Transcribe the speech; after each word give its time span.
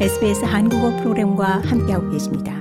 SBS 0.00 0.44
한국어 0.44 0.90
프로그램과 0.96 1.62
함께하고 1.64 2.10
계십니다. 2.10 2.52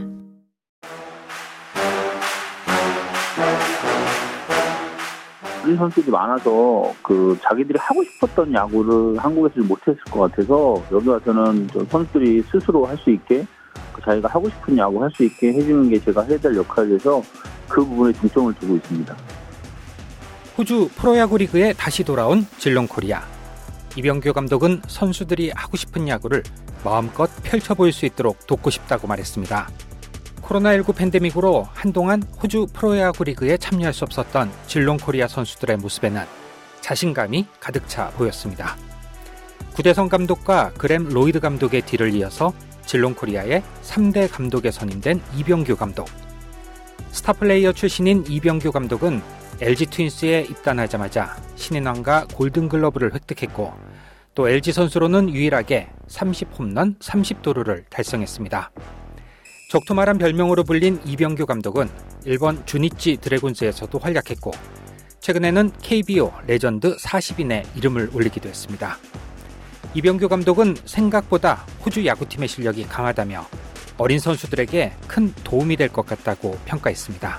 어린 5.64 5.78
선수들이 5.78 6.12
많아서 6.12 6.94
그 7.02 7.38
자기들이 7.42 7.78
하고 7.80 8.04
싶었던 8.04 8.54
야구를 8.54 9.18
한국에서 9.18 9.66
못했을 9.66 9.98
것 10.12 10.30
같아서 10.32 10.84
여기 10.92 11.08
와서는 11.08 11.68
선수들이 11.90 12.44
스스로 12.52 12.86
할 12.86 12.98
수 12.98 13.10
있게 13.12 13.46
그 13.94 14.02
자기가 14.02 14.28
하고 14.30 14.50
싶은 14.50 14.78
야구 14.78 15.02
할 15.02 15.10
수 15.12 15.24
있게 15.24 15.54
해주는 15.54 15.90
게 15.90 16.00
제가 16.00 16.24
해야 16.24 16.38
될 16.38 16.56
역할이라서 16.56 17.24
그 17.70 17.84
부분에 17.84 18.14
중점을 18.14 18.54
두고 18.56 18.76
있습니다. 18.76 19.16
호주 20.58 20.90
프로야구 20.96 21.38
리그에 21.38 21.74
다시 21.74 22.04
돌아온 22.04 22.46
질롱코리아. 22.58 23.22
이병규 23.96 24.34
감독은 24.34 24.82
선수들이 24.88 25.52
하고 25.56 25.78
싶은 25.78 26.08
야구를 26.08 26.44
마음껏 26.84 27.30
펼쳐 27.44 27.74
보일 27.74 27.94
수 27.94 28.06
있도록 28.06 28.46
돕고 28.48 28.70
싶다고 28.70 29.08
말했습니다. 29.08 29.70
코로나19 30.42 30.96
팬데믹으로 30.96 31.68
한동안 31.74 32.22
호주 32.42 32.68
프로야구 32.74 33.24
리그에 33.24 33.58
참여할 33.58 33.94
수 33.94 34.04
없었던 34.04 34.52
질롱 34.68 34.98
코리아 34.98 35.28
선수들의 35.28 35.78
모습에는 35.78 36.24
자신감이 36.82 37.48
가득 37.60 37.88
차 37.88 38.10
보였습니다. 38.12 38.76
구대성 39.74 40.10
감독과 40.10 40.74
그램 40.78 41.10
로이드 41.10 41.40
감독의 41.40 41.84
뒤를 41.84 42.14
이어서 42.14 42.54
질롱 42.86 43.16
코리아의 43.16 43.64
3대 43.84 44.30
감독에 44.30 44.70
선임된 44.70 45.22
이병규 45.38 45.78
감독. 45.78 46.08
스타 47.12 47.32
플레이어 47.34 47.72
출신인 47.72 48.26
이병규 48.28 48.72
감독은 48.72 49.22
LG 49.62 49.86
트윈스에 49.86 50.42
입단하자마자 50.50 51.38
신인왕과 51.56 52.28
골든글러브를 52.34 53.14
획득했고 53.14 53.74
또 54.36 54.50
LG 54.50 54.72
선수로는 54.72 55.30
유일하게 55.30 55.90
30홈런 56.08 56.98
30도루를 57.00 57.84
달성했습니다. 57.90 58.72
적토마란 59.70 60.18
별명으로 60.18 60.64
불린 60.64 61.00
이병규 61.06 61.46
감독은 61.46 61.88
일본 62.26 62.66
주니치 62.66 63.18
드래곤스에서도 63.18 63.98
활약했고 63.98 64.52
최근에는 65.20 65.72
KBO 65.82 66.32
레전드 66.48 66.96
40인에 66.98 67.64
이름을 67.78 68.10
올리기도 68.14 68.50
했습니다. 68.50 68.96
이병규 69.96 70.28
감독은 70.28 70.76
생각보다 70.86 71.66
호주 71.86 72.06
야구팀의 72.06 72.48
실력이 72.48 72.84
강하다며 72.86 73.42
어린 74.00 74.18
선수들에게 74.20 74.92
큰 75.08 75.32
도움이 75.44 75.76
될 75.78 75.90
것 75.90 76.06
같다고 76.08 76.56
평가했습니다. 76.66 77.38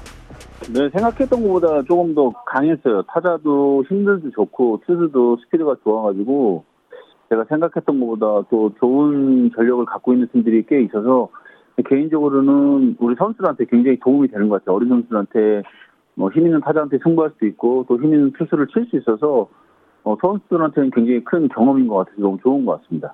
네, 0.73 0.89
생각했던 0.91 1.42
것보다 1.42 1.83
조금 1.83 2.14
더 2.14 2.33
강했어요. 2.47 3.03
타자도 3.08 3.84
힘들도 3.89 4.31
좋고 4.31 4.83
투수도 4.86 5.36
스피드가 5.45 5.75
좋아가지고 5.83 6.64
제가 7.35 7.45
생각했던 7.49 7.99
것보다 8.01 8.47
또 8.49 8.73
좋은 8.79 9.51
전력을 9.57 9.85
갖고 9.87 10.13
있는 10.13 10.29
팀들이 10.33 10.65
꽤 10.69 10.83
있어서 10.83 11.29
개인적으로는 11.89 12.97
우리 13.01 13.17
선수들한테 13.17 13.65
굉장히 13.67 13.99
도움이 13.99 14.29
되는 14.29 14.49
것 14.49 14.61
같아요. 14.61 14.77
어린 14.77 14.89
선수들한테 14.89 15.63
뭐 16.15 16.31
힘 16.31 16.47
있는 16.47 16.61
타자한테 16.61 16.99
승부할 17.03 17.33
수도 17.35 17.47
있고 17.47 17.85
또 17.89 17.97
힘 17.99 18.15
있는 18.15 18.33
투수를 18.39 18.69
칠 18.69 18.87
수 18.89 18.97
있어서 18.99 19.49
어, 20.05 20.17
선수들한테는 20.21 20.91
굉장히 20.95 21.25
큰 21.25 21.49
경험인 21.49 21.89
것 21.89 21.97
같아서 21.97 22.21
너무 22.21 22.39
좋은 22.43 22.65
것 22.65 22.81
같습니다. 22.83 23.13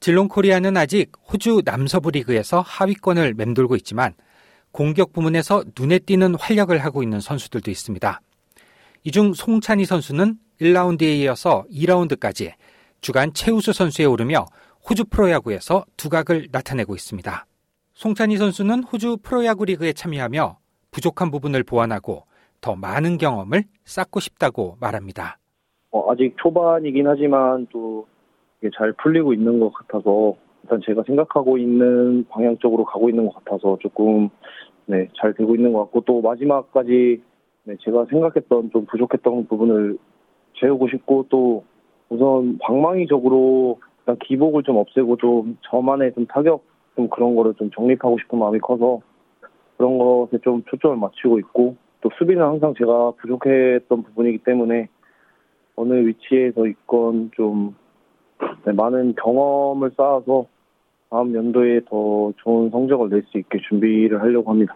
질롱 0.00 0.28
코리아는 0.28 0.76
아직 0.76 1.12
호주 1.30 1.62
남서부 1.64 2.10
리그에서 2.12 2.60
하위권을 2.64 3.34
맴돌고 3.36 3.76
있지만 3.76 4.12
공격 4.72 5.12
부문에서 5.12 5.64
눈에 5.78 5.98
띄는 5.98 6.36
활약을 6.38 6.78
하고 6.78 7.02
있는 7.02 7.20
선수들도 7.20 7.70
있습니다. 7.70 8.20
이 9.04 9.10
중 9.10 9.32
송찬희 9.34 9.84
선수는 9.84 10.34
1라운드에 10.60 11.18
이어서 11.20 11.64
2라운드까지 11.72 12.52
주간 13.00 13.32
최우수 13.32 13.72
선수에 13.72 14.04
오르며 14.04 14.46
호주 14.88 15.04
프로야구에서 15.06 15.84
두각을 15.96 16.48
나타내고 16.52 16.94
있습니다. 16.94 17.46
송찬희 17.94 18.36
선수는 18.36 18.84
호주 18.84 19.18
프로야구 19.22 19.64
리그에 19.64 19.92
참여하며 19.92 20.58
부족한 20.90 21.30
부분을 21.30 21.64
보완하고 21.64 22.24
더 22.60 22.74
많은 22.74 23.18
경험을 23.18 23.64
쌓고 23.84 24.20
싶다고 24.20 24.76
말합니다. 24.80 25.38
어, 25.90 26.10
아직 26.12 26.34
초반이긴 26.38 27.06
하지만 27.06 27.66
또 27.70 28.06
잘 28.76 28.92
풀리고 28.94 29.32
있는 29.32 29.60
것 29.60 29.72
같아서 29.72 30.34
일단 30.62 30.80
제가 30.84 31.04
생각하고 31.06 31.58
있는 31.58 32.26
방향 32.28 32.58
쪽으로 32.58 32.84
가고 32.84 33.08
있는 33.08 33.26
것 33.26 33.34
같아서 33.36 33.78
조금 33.80 34.28
네, 34.86 35.08
잘 35.20 35.34
되고 35.34 35.54
있는 35.54 35.72
것 35.72 35.80
같고 35.84 36.00
또 36.02 36.20
마지막까지 36.20 37.22
네, 37.64 37.76
제가 37.80 38.06
생각했던 38.10 38.70
좀 38.72 38.86
부족했던 38.86 39.46
부분을 39.46 39.98
채우고 40.54 40.88
싶고 40.88 41.26
또 41.28 41.64
우선 42.08 42.58
방망이적으로 42.58 43.78
일단 44.00 44.16
기복을 44.20 44.62
좀 44.62 44.76
없애고 44.76 45.16
좀 45.16 45.58
저만의 45.70 46.14
좀 46.14 46.26
타격 46.26 46.64
좀 46.96 47.08
그런 47.08 47.36
거를 47.36 47.54
좀 47.54 47.70
정립하고 47.70 48.18
싶은 48.18 48.38
마음이 48.38 48.58
커서 48.60 49.00
그런 49.76 49.98
것에 49.98 50.38
좀 50.42 50.62
초점을 50.68 50.96
맞추고 50.96 51.38
있고 51.40 51.76
또 52.00 52.10
수비는 52.18 52.42
항상 52.42 52.74
제가 52.76 53.12
부족했던 53.20 54.02
부분이기 54.02 54.38
때문에 54.38 54.88
어느 55.76 55.92
위치에서 56.06 56.66
있건 56.66 57.30
좀 57.36 57.76
네, 58.64 58.72
많은 58.72 59.14
경험을 59.16 59.92
쌓아서 59.96 60.46
다음 61.10 61.34
연도에 61.34 61.80
더 61.88 62.32
좋은 62.38 62.70
성적을 62.70 63.08
낼 63.08 63.22
수 63.30 63.38
있게 63.38 63.58
준비를 63.68 64.20
하려고 64.20 64.50
합니다. 64.50 64.74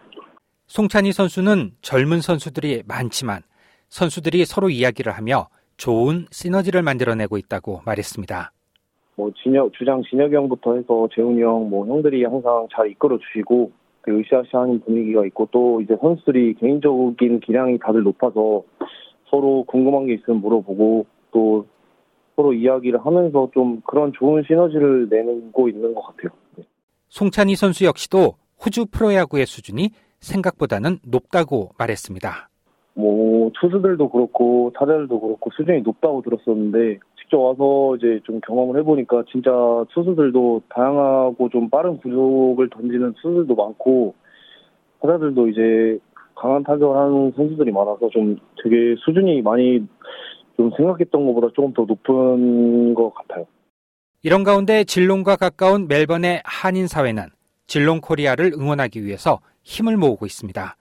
송찬희 0.66 1.12
선수는 1.12 1.72
젊은 1.82 2.20
선수들이 2.20 2.84
많지만 2.86 3.42
선수들이 3.88 4.44
서로 4.46 4.70
이야기를 4.70 5.12
하며 5.12 5.48
좋은 5.76 6.26
시너지를 6.30 6.82
만들어내고 6.82 7.36
있다고 7.36 7.80
말했습니다. 7.84 8.52
뭐 9.16 9.30
진혁 9.42 9.72
주장 9.74 10.02
진혁이 10.02 10.34
형부터 10.34 10.76
해서 10.76 11.08
재훈이 11.14 11.42
형, 11.42 11.68
뭐 11.68 11.86
형들이 11.86 12.24
항상 12.24 12.66
잘 12.74 12.90
이끌어 12.90 13.18
주시고 13.18 13.70
으쌰으쌰하는 14.08 14.80
분위기가 14.80 15.24
있고 15.26 15.48
또 15.52 15.80
이제 15.80 15.96
선수들이 16.00 16.54
개인적인 16.54 17.40
기량이 17.40 17.78
다들 17.78 18.02
높아서 18.02 18.62
서로 19.30 19.64
궁금한 19.64 20.06
게 20.06 20.14
있으면 20.14 20.40
물어보고 20.40 21.06
또 21.30 21.66
서로 22.34 22.52
이야기를 22.52 23.04
하면서 23.04 23.50
좀 23.54 23.80
그런 23.86 24.12
좋은 24.18 24.42
시너지를 24.46 25.08
내고 25.08 25.68
있는 25.68 25.94
것 25.94 26.02
같아요. 26.02 26.30
네. 26.56 26.64
송찬희 27.08 27.54
선수 27.56 27.84
역시도 27.84 28.34
호주 28.64 28.86
프로야구의 28.86 29.46
수준이 29.46 29.90
생각보다는 30.20 30.98
높다고 31.06 31.70
말했습니다. 31.78 32.48
뭐 32.94 33.50
투수들도 33.60 34.08
그렇고 34.10 34.72
타자들도 34.74 35.20
그렇고 35.20 35.50
수준이 35.56 35.82
높다고 35.82 36.22
들었었는데 36.22 36.98
직접 37.18 37.38
와서 37.38 37.96
이제 37.96 38.20
좀 38.24 38.40
경험을 38.40 38.78
해보니까 38.80 39.24
진짜 39.30 39.50
투수들도 39.90 40.62
다양하고 40.68 41.48
좀 41.50 41.70
빠른 41.70 41.96
구속을 41.98 42.68
던지는 42.70 43.14
투수들도 43.14 43.54
많고 43.54 44.14
타자들도 45.00 45.48
이제 45.48 45.98
강한 46.34 46.62
타격을 46.62 46.96
하는 46.96 47.32
선수들이 47.36 47.72
많아서 47.72 48.08
좀 48.10 48.36
되게 48.62 48.94
수준이 49.04 49.42
많이 49.42 49.86
좀 50.56 50.70
생각했던 50.76 51.26
것보다 51.26 51.48
조금 51.54 51.72
더 51.72 51.84
높은 51.84 52.94
것 52.94 53.12
같아요. 53.14 53.46
이런 54.22 54.44
가운데 54.44 54.84
질롱과 54.84 55.36
가까운 55.36 55.88
멜번의 55.88 56.42
한인 56.44 56.86
사회는 56.86 57.24
질롱 57.66 58.00
코리아를 58.00 58.52
응원하기 58.54 59.04
위해서 59.04 59.40
힘을 59.62 59.96
모으고 59.96 60.26
있습니다. 60.26 60.76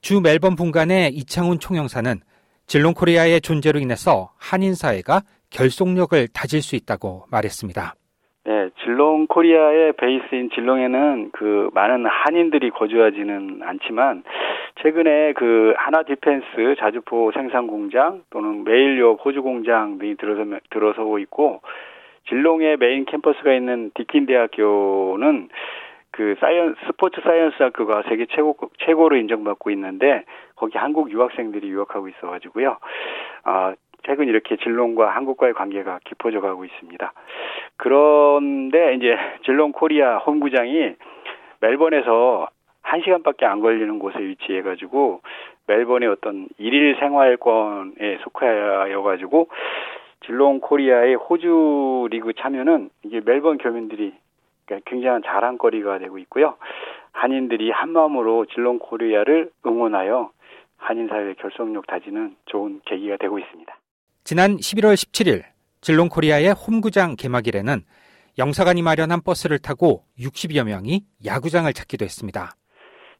주 0.00 0.20
멜번 0.20 0.56
분관의 0.56 1.10
이창훈 1.14 1.58
총영사는 1.58 2.16
진롱 2.66 2.94
코리아의 2.94 3.40
존재로 3.40 3.78
인해서 3.78 4.30
한인 4.38 4.74
사회가 4.74 5.20
결속력을 5.50 6.28
다질 6.34 6.62
수 6.62 6.76
있다고 6.76 7.24
말했습니다. 7.30 7.94
네, 8.46 8.70
질롱 8.82 9.26
코리아의 9.26 9.94
베이스인 9.94 10.50
질롱에는 10.54 11.30
그 11.32 11.70
많은 11.74 12.06
한인들이 12.06 12.70
거주하지는 12.70 13.60
않지만 13.62 14.22
최근에 14.82 15.32
그 15.32 15.74
한화 15.76 16.02
디펜스 16.02 16.76
자주포 16.78 17.32
생산 17.34 17.66
공장 17.66 18.22
또는 18.30 18.64
매일유업 18.64 19.16
호주 19.16 19.42
공장 19.42 19.98
등이 19.98 20.16
들어서 20.16 20.44
들어서고 20.70 21.18
있고 21.20 21.60
질롱의 22.28 22.76
메인 22.78 23.04
캠퍼스가 23.04 23.52
있는 23.52 23.90
디킨 23.94 24.26
대학교는 24.26 25.48
그 26.16 26.34
scien- 26.40 26.76
sports 26.86 27.20
science 27.20 27.62
학교가 27.62 28.02
세계 28.08 28.24
최고 28.30 28.56
최고로 28.78 29.16
인정받고 29.16 29.70
있는데 29.70 30.24
거기 30.54 30.78
한국 30.78 31.10
유학생들이 31.10 31.68
유학하고 31.68 32.08
있어가지고요. 32.08 32.78
아 33.44 33.74
최근 34.04 34.26
이렇게 34.26 34.56
질롱과 34.56 35.10
한국과의 35.10 35.52
관계가 35.52 36.00
깊어져 36.04 36.40
가고 36.40 36.64
있습니다. 36.64 37.12
그런데 37.76 38.94
이제 38.94 39.14
질롱 39.44 39.72
코리아 39.72 40.16
홈구장이 40.16 40.94
멜번에서 41.60 42.48
1시간밖에 42.82 43.44
안 43.44 43.60
걸리는 43.60 43.98
곳에 43.98 44.18
위치해 44.18 44.62
가지고 44.62 45.20
멜번의 45.66 46.08
어떤 46.08 46.48
일일 46.56 46.96
생활권에 46.98 48.18
속하여 48.22 49.02
가지고 49.02 49.48
질롱 50.24 50.60
코리아의 50.60 51.16
호주 51.16 52.08
리그 52.10 52.32
참여는 52.32 52.88
이게 53.02 53.20
멜번 53.22 53.58
교민들이 53.58 54.14
굉장한 54.84 55.22
자랑거리가 55.24 55.98
되고 55.98 56.18
있고요. 56.18 56.56
한인들이 57.12 57.70
한마음으로 57.70 58.46
질롱 58.46 58.78
코리아를 58.78 59.50
응원하여 59.64 60.30
한인 60.76 61.08
사회의 61.08 61.34
결속력 61.36 61.86
다지는 61.86 62.36
좋은 62.46 62.80
계기가 62.84 63.16
되고 63.16 63.38
있습니다. 63.38 63.78
지난 64.24 64.56
11월 64.56 64.94
17일 64.94 65.42
질롱 65.80 66.08
코리아의 66.08 66.52
홈구장 66.52 67.16
개막일에는 67.16 67.80
영사관이 68.38 68.82
마련한 68.82 69.22
버스를 69.22 69.58
타고 69.58 70.04
60여 70.18 70.64
명이 70.64 71.04
야구장을 71.24 71.72
찾기도 71.72 72.04
했습니다. 72.04 72.54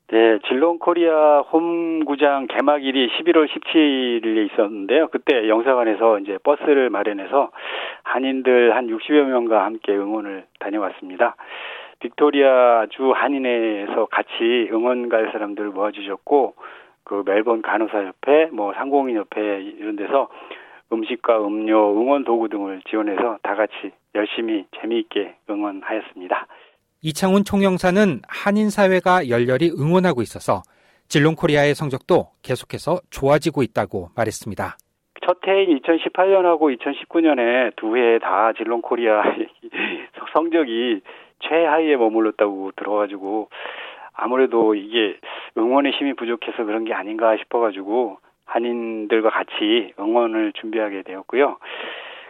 네, 0.08 0.38
질롱 0.46 0.78
코리아 0.78 1.40
홈구장 1.40 2.46
개막일이 2.46 3.08
11월 3.08 3.48
17일에 3.48 4.52
있었는데요. 4.52 5.08
그때 5.08 5.48
영사관에서 5.48 6.20
이제 6.20 6.38
버스를 6.44 6.90
마련해서 6.90 7.50
한인들 8.04 8.76
한 8.76 8.86
60여 8.86 9.24
명과 9.24 9.64
함께 9.64 9.96
응원을 9.96 10.44
다녀왔습니다. 10.60 11.34
빅토리아 11.98 12.86
주 12.90 13.10
한인회에서 13.10 14.06
같이 14.06 14.68
응원 14.70 15.08
갈 15.08 15.32
사람들을 15.32 15.70
모아주셨고, 15.70 16.54
그 17.02 17.24
멜번 17.26 17.62
간호사협회, 17.62 18.50
뭐 18.52 18.74
상공인협회 18.74 19.60
이런 19.62 19.96
데서 19.96 20.28
음식과 20.92 21.44
음료, 21.44 22.00
응원 22.00 22.22
도구 22.22 22.48
등을 22.48 22.80
지원해서 22.88 23.38
다 23.42 23.56
같이 23.56 23.90
열심히 24.14 24.66
재미있게 24.80 25.34
응원하였습니다. 25.50 26.46
이창훈 27.02 27.44
총영사는 27.44 28.20
한인 28.28 28.70
사회가 28.70 29.28
열렬히 29.28 29.70
응원하고 29.78 30.22
있어서 30.22 30.62
질롱 31.08 31.36
코리아의 31.36 31.74
성적도 31.74 32.30
계속해서 32.42 32.98
좋아지고 33.10 33.62
있다고 33.62 34.08
말했습니다. 34.16 34.76
첫 35.26 35.38
해인 35.46 35.78
2018년하고 35.80 36.76
2019년에 36.76 37.76
두 37.76 37.96
해 37.96 38.18
다 38.18 38.52
질롱 38.54 38.82
코리아 38.82 39.22
성적이 40.34 41.00
최하위에 41.40 41.96
머물렀다고 41.96 42.72
들어가지고 42.76 43.50
아무래도 44.14 44.74
이게 44.74 45.18
응원의 45.58 45.92
힘이 45.92 46.14
부족해서 46.14 46.64
그런 46.64 46.84
게 46.84 46.94
아닌가 46.94 47.36
싶어가지고 47.36 48.18
한인들과 48.46 49.30
같이 49.30 49.92
응원을 49.98 50.52
준비하게 50.54 51.02
되었고요. 51.02 51.58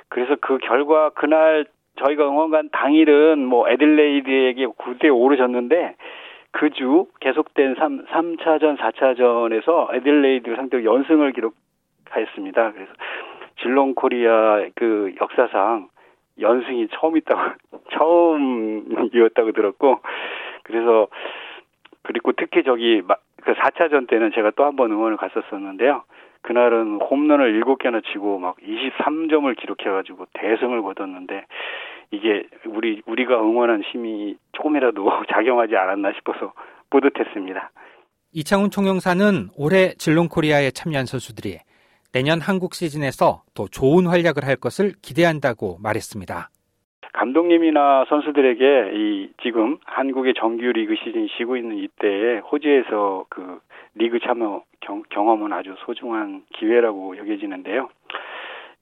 그래서 0.09 0.37
그 0.41 0.59
결과 0.59 1.11
그날 1.11 1.67
저희가 1.97 2.29
응원 2.29 2.51
간 2.51 2.69
당일은 2.73 3.45
뭐 3.47 3.69
애들레이드에게 3.69 4.67
9대 4.67 5.05
5로 5.05 5.37
졌는데 5.37 5.97
그 6.53 6.71
주 6.71 7.07
계속된 7.21 7.75
3, 7.75 8.07
3차전, 8.07 8.79
4차전에서 8.79 9.95
애들레이드 9.95 10.55
상대로 10.57 10.85
연승을 10.85 11.33
기록하였습니다. 11.33 12.73
그래서 12.73 12.93
질롱 13.61 13.95
코리아 13.95 14.65
그 14.75 15.15
역사상 15.21 15.89
연승이 16.41 16.89
처음 16.93 17.17
있다고, 17.17 17.41
처음이었다고 17.93 19.53
들었고, 19.53 20.01
그래서, 20.65 21.09
그리고 22.03 22.33
특히 22.33 22.63
저기, 22.63 23.03
그 23.43 23.55
4차전 23.55 24.07
때는 24.09 24.33
제가 24.33 24.51
또 24.51 24.65
한 24.65 24.77
번 24.77 24.93
응원을 24.93 25.17
갔었었는데요. 25.17 26.03
그날은 26.47 27.01
홈런을 27.01 27.61
7개나 27.61 28.03
치고 28.05 28.39
막 28.39 28.57
23점을 28.59 29.55
기록해가지고 29.57 30.27
대승을 30.35 30.81
거뒀는데, 30.83 31.45
이게 32.13 32.45
우리, 32.67 33.03
우리가 33.05 33.41
응원한 33.41 33.83
힘이 33.83 34.37
조금이라도 34.53 35.05
작용하지 35.33 35.77
않았나 35.77 36.13
싶어서 36.13 36.53
뿌듯했습니다. 36.91 37.71
이창훈 38.33 38.71
총영사는 38.71 39.49
올해 39.57 39.95
질롱 39.95 40.29
코리아에 40.29 40.71
참여한 40.71 41.07
선수들이 41.07 41.59
내년 42.13 42.41
한국 42.41 42.75
시즌에서 42.75 43.43
더 43.55 43.67
좋은 43.67 44.07
활약을 44.07 44.45
할 44.45 44.57
것을 44.57 44.93
기대한다고 45.03 45.79
말했습니다. 45.83 46.51
감독님이나 47.13 48.05
선수들에게 48.09 48.91
이 48.95 49.31
지금 49.43 49.79
한국의 49.85 50.35
정규 50.39 50.65
리그 50.65 50.95
시즌이 51.03 51.29
쉬고 51.37 51.57
있는 51.57 51.79
이때에 51.79 52.39
호주에서 52.39 53.25
그 53.31 53.59
리그 53.97 54.21
참여 54.21 54.63
경, 54.81 55.03
경험은 55.11 55.53
아주 55.53 55.75
소중한 55.79 56.43
기회라고 56.55 57.17
여겨지는데요. 57.17 57.89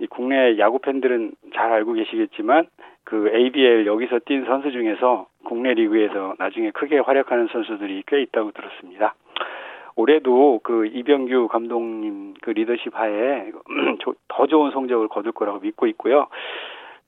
이 0.00 0.06
국내 0.06 0.58
야구 0.58 0.81
팬들은 0.81 1.32
잘 1.55 1.72
알고 1.72 1.93
계시겠지만 1.94 2.66
그 3.05 3.31
ABL 3.32 3.87
여기서 3.87 4.20
뛴 4.25 4.44
선수 4.46 4.72
중에서 4.72 5.26
국내 5.44 5.75
리그에서 5.75 6.34
나중에 6.38 6.70
크게 6.70 6.99
활약하는 6.99 7.49
선수들이 7.49 8.02
꽤 8.06 8.22
있다고 8.22 8.52
들었습니다. 8.52 9.14
올해도 9.96 10.61
그 10.64 10.87
이병규 10.87 11.49
감독님 11.49 12.34
그 12.43 12.50
리더십 12.50 12.99
하에 12.99 13.52
더 14.28 14.46
좋은 14.46 14.72
성적을 14.72 15.08
거둘 15.08 15.32
거라고 15.32 15.60
믿고 15.60 15.87
있고요. 15.88 16.26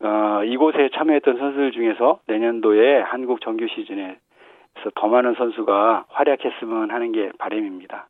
어, 0.01 0.45
이곳에 0.45 0.91
참여했던 0.95 1.39
선수들 1.39 1.73
중에서 1.73 2.21
내년도에 2.27 3.01
한국 3.01 3.41
정규 3.41 3.67
시즌에 3.67 4.19
서 4.87 4.91
더 4.95 5.09
많은 5.09 5.35
선수가 5.35 6.07
활약했으면 6.09 6.91
하는 6.91 7.13
게 7.13 7.31
바람입니다. 7.39 8.09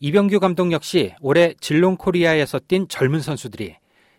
이병규 0.00 0.40
감독 0.40 0.72
역시 0.72 1.14
올해 1.22 1.54
질롱 1.54 1.96
코리아에서 1.98 2.58
뛴 2.66 2.88
젊은 2.88 3.20
선수들이 3.20 3.76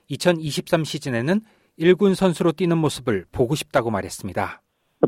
2023 0.10 0.84
시즌에는 0.86 1.42
1군 1.78 2.16
선수로 2.16 2.54
뛰는 2.54 2.78
모습을 2.78 3.26
보고 3.32 3.56
싶다고 3.56 3.92
말했습니다. 3.92 4.62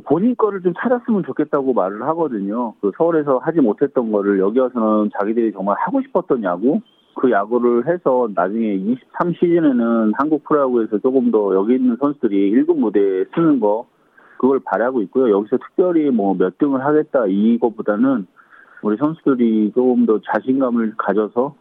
본인 0.05 0.35
거를 0.35 0.61
좀 0.61 0.73
찾았으면 0.79 1.23
좋겠다고 1.25 1.73
말을 1.73 2.03
하거든요. 2.09 2.75
그 2.81 2.91
서울에서 2.97 3.39
하지 3.39 3.59
못했던 3.59 4.11
거를 4.11 4.39
여기 4.39 4.59
와서는 4.59 5.09
자기들이 5.19 5.53
정말 5.53 5.77
하고 5.79 6.01
싶었던 6.01 6.43
야구, 6.43 6.81
그 7.15 7.31
야구를 7.31 7.87
해서 7.87 8.29
나중에 8.35 8.75
23 8.75 9.33
시즌에는 9.33 10.11
한국 10.15 10.43
프로야구에서 10.43 10.99
조금 10.99 11.31
더 11.31 11.55
여기 11.55 11.75
있는 11.75 11.97
선수들이 11.99 12.51
1군 12.51 12.77
무대에 12.77 13.25
쓰는 13.33 13.59
거, 13.59 13.87
그걸 14.39 14.59
바라고 14.63 15.01
있고요. 15.03 15.29
여기서 15.37 15.57
특별히 15.57 16.09
뭐 16.09 16.33
몇 16.33 16.57
등을 16.57 16.83
하겠다 16.83 17.25
이거보다는 17.27 18.25
우리 18.81 18.97
선수들이 18.97 19.73
조금 19.75 20.05
더 20.05 20.19
자신감을 20.31 20.95
가져서 20.97 21.53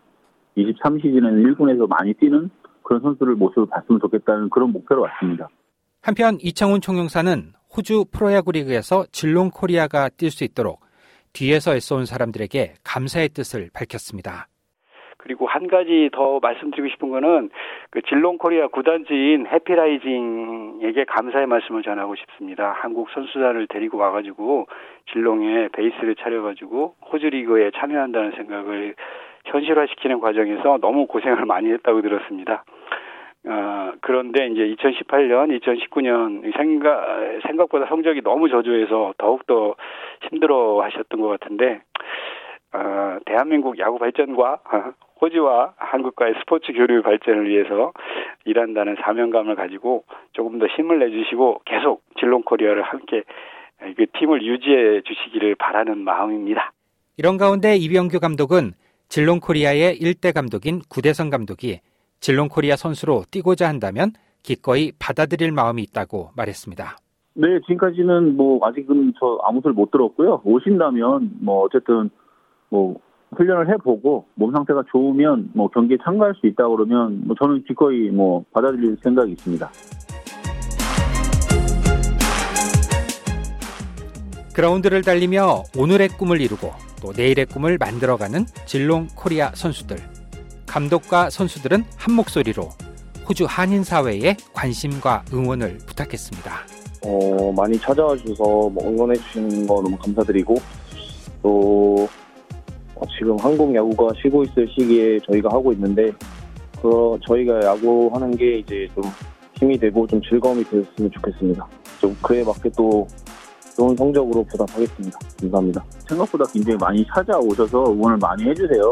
23 0.55 0.99
시즌에는 1.01 1.43
1군에서 1.55 1.89
많이 1.89 2.15
뛰는 2.15 2.49
그런 2.85 3.03
선수들 3.03 3.35
모습을 3.35 3.67
봤으면 3.67 4.01
좋겠다는 4.01 4.49
그런 4.51 4.71
목표로 4.73 5.03
왔습니다. 5.03 5.49
한편 6.01 6.39
이창훈 6.41 6.81
총영사는 6.81 7.53
호주 7.77 8.07
프로야구 8.13 8.53
리그에서 8.53 9.05
질롱 9.11 9.51
코리아가 9.53 10.09
뛸 10.09 10.31
수 10.31 10.45
있도록 10.45 10.81
뒤에서 11.33 11.75
애써온 11.75 12.07
사람들에게 12.07 12.75
감사의 12.85 13.31
뜻을 13.31 13.71
밝혔습니다. 13.75 14.49
그리고 15.19 15.47
한 15.47 15.67
가지 15.67 16.09
더 16.13 16.39
말씀드리고 16.41 16.89
싶은 16.89 17.11
거는 17.11 17.51
그 17.91 18.01
질롱 18.03 18.39
코리아 18.39 18.69
구단주인 18.69 19.47
해피라이징에게 19.47 21.05
감사의 21.05 21.47
말씀을 21.47 21.83
전하고 21.83 22.15
싶습니다. 22.15 22.73
한국 22.79 23.11
선수단을 23.11 23.67
데리고 23.67 23.99
와가지고 23.99 24.67
질롱에 25.13 25.69
베이스를 25.73 26.15
차려가지고 26.17 26.95
호주 27.13 27.31
리그에 27.31 27.73
참여한다는 27.77 28.33
생각을 28.33 28.95
현실화시키는 29.47 30.21
과정에서 30.21 30.79
너무 30.81 31.07
고생을 31.07 31.45
많이 31.47 31.71
했다고 31.73 32.03
들었습니다. 32.03 32.65
어, 33.47 33.93
그런데 34.01 34.47
이제 34.49 34.75
2018년, 34.75 35.59
2019년 35.61 36.55
생각, 36.57 37.07
생각보다 37.47 37.87
성적이 37.87 38.23
너무 38.23 38.49
저조해서 38.49 39.15
더욱더 39.17 39.75
힘들어 40.29 40.83
하셨던 40.83 41.21
것 41.21 41.29
같은데, 41.29 41.81
어, 42.75 43.19
대한민국 43.25 43.79
야구 43.79 43.99
발전과 43.99 44.61
호주와 45.21 45.75
한국과의 45.77 46.35
스포츠 46.41 46.73
교류 46.73 47.03
발전을 47.03 47.49
위해서 47.49 47.93
일한다는 48.45 48.97
사명감을 49.03 49.57
가지고 49.57 50.05
조금 50.33 50.59
더 50.59 50.67
힘을 50.67 50.99
내주시고 50.99 51.63
계속 51.65 52.03
질롱 52.19 52.43
코리아를 52.43 52.83
함께 52.83 53.25
그 53.97 54.07
팀을 54.19 54.45
유지해 54.45 55.03
주시기를 55.03 55.55
바라는 55.57 55.99
마음입니다. 55.99 56.73
이런 57.17 57.37
가운데 57.37 57.77
이병규 57.77 58.21
감독은 58.21 58.73
질롱 59.09 59.41
코리아의 59.41 59.97
일대 59.97 60.33
감독인 60.33 60.81
구대성 60.89 61.31
감독이 61.31 61.81
질롱 62.21 62.49
코리아 62.49 62.77
선수로 62.77 63.23
뛰고자 63.31 63.69
한다면 63.69 64.11
기꺼이 64.43 64.93
받아들일 64.99 65.53
마음이 65.53 65.83
있다고 65.83 66.31
말했습니다. 66.37 66.97
네, 67.35 67.61
지금까지는 67.61 68.37
뭐 68.37 68.59
아직은 68.67 69.15
저 69.19 69.39
아무 69.45 69.61
소리 69.61 69.73
못 69.73 69.91
들었고요. 69.91 70.43
오신다면 70.45 71.39
뭐 71.41 71.63
어쨌든 71.63 72.11
뭐 72.69 73.01
훈련을 73.37 73.69
해보고 73.71 74.27
몸 74.35 74.53
상태가 74.53 74.83
좋으면 74.91 75.51
뭐 75.55 75.69
경기에 75.69 75.99
참가할 76.05 76.35
수 76.41 76.47
있다 76.47 76.67
그러면 76.69 77.23
뭐 77.27 77.37
저는 77.39 77.65
기꺼이 77.65 78.11
뭐 78.11 78.45
받아들일 78.53 78.97
생각이 79.03 79.33
있습니다. 79.33 79.71
그라운드를 84.55 85.03
달리며 85.03 85.63
오늘의 85.79 86.09
꿈을 86.09 86.41
이루고 86.41 86.73
또 87.01 87.13
내일의 87.17 87.47
꿈을 87.47 87.79
만들어가는 87.79 88.45
질롱 88.67 89.09
코리아 89.15 89.53
선수들. 89.55 89.97
감독과 90.67 91.31
선수들은 91.31 91.85
한 91.97 92.15
목소리로 92.15 92.69
호주 93.29 93.47
한인 93.49 93.85
사회에 93.85 94.37
관심과 94.53 95.25
응원을 95.33 95.79
부탁했습니다. 95.87 96.51
어, 97.05 97.53
많이 97.53 97.79
찾아와 97.79 98.17
주셔서 98.17 98.43
뭐 98.69 98.79
응원해 98.85 99.15
주시는 99.15 99.67
거 99.67 99.81
너무 99.83 99.97
감사드리고 99.97 100.57
또 101.43 102.05
어, 102.05 102.09
지금 103.19 103.37
한국 103.39 103.75
야구가 103.75 104.15
쉬고 104.23 104.45
있을 104.45 104.69
시기에 104.69 105.19
저희가 105.21 105.49
하고 105.51 105.73
있는데 105.73 106.11
그 106.81 107.19
저희가 107.27 107.61
야구하는 107.65 108.37
게 108.37 108.59
이제 108.59 108.87
좀 108.95 109.05
힘이 109.55 109.77
되고 109.79 110.07
좀 110.07 110.21
즐거움이 110.23 110.63
됐으면 110.65 111.11
좋겠습니다. 111.11 111.67
좀 112.01 112.17
그에 112.23 112.45
맞게 112.45 112.71
또 112.77 113.07
좋은 113.77 113.97
성적으로 113.97 114.45
보답하겠습니다. 114.45 115.19
감사합니다. 115.41 115.85
생각보다 116.09 116.45
굉장히 116.53 116.79
많이 116.79 117.05
찾아오셔서 117.07 117.93
응원을 117.93 118.19
많이 118.19 118.45
해주세요. 118.45 118.91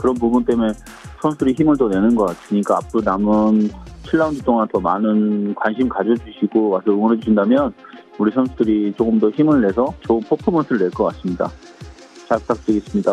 그런 0.00 0.14
부분 0.14 0.44
때문에 0.44 0.72
선수들이 1.22 1.52
힘을 1.54 1.76
더 1.76 1.88
내는 1.88 2.14
것 2.14 2.26
같으니까 2.26 2.76
앞으로 2.76 3.02
남은 3.04 3.68
7라운드 4.04 4.44
동안 4.44 4.66
더 4.68 4.80
많은 4.80 5.54
관심 5.54 5.88
가져주시고 5.88 6.70
와서 6.70 6.90
응원해 6.90 7.18
주신다면 7.20 7.72
우리 8.18 8.30
선수들이 8.32 8.94
조금 8.96 9.18
더 9.18 9.30
힘을 9.30 9.62
내서 9.62 9.92
좋은 10.00 10.20
퍼포먼스를 10.20 10.80
낼 10.80 10.90
것 10.90 11.04
같습니다. 11.04 11.50
잘 12.28 12.38
부탁드리겠습니다. 12.40 13.12